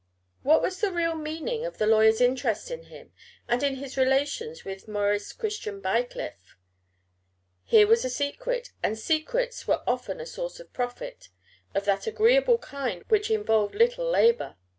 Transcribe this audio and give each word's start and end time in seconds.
What 0.41 0.63
was 0.63 0.81
the 0.81 0.91
real 0.91 1.13
meaning 1.13 1.63
of 1.63 1.77
the 1.77 1.85
lawyer's 1.85 2.21
interest 2.21 2.71
in 2.71 2.85
him, 2.85 3.13
and 3.47 3.61
in 3.61 3.75
his 3.75 3.97
relations 3.97 4.65
with 4.65 4.87
Maurice 4.87 5.31
Christian 5.31 5.79
Bycliffe? 5.79 6.57
Here 7.65 7.85
was 7.85 8.03
a 8.03 8.09
secret; 8.09 8.71
and 8.81 8.97
secrets 8.97 9.67
were 9.67 9.83
often 9.85 10.19
a 10.19 10.25
source 10.25 10.59
of 10.59 10.73
profit, 10.73 11.29
of 11.75 11.85
that 11.85 12.07
agreeable 12.07 12.57
kind 12.57 13.03
which 13.09 13.29
involved 13.29 13.75
little 13.75 14.09
labor. 14.09 14.55